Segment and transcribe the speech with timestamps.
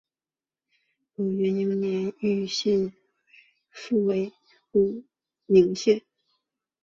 [1.15, 2.91] 宝应元年豫宁县
[3.69, 4.33] 复为
[4.71, 5.03] 武
[5.45, 6.01] 宁县。